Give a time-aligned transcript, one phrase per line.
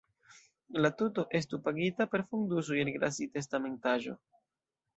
[0.85, 4.19] La tuto estu pagita per fondusoj el la Grassi-testamentaĵo.